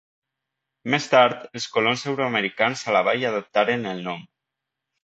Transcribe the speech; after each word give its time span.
Més 0.93 1.05
tard 1.11 1.45
els 1.59 1.67
colons 1.75 2.07
euroamericans 2.13 2.85
a 2.89 2.99
la 2.99 3.07
vall 3.11 3.31
adoptaren 3.33 3.89
el 3.95 4.05
nom. 4.11 4.27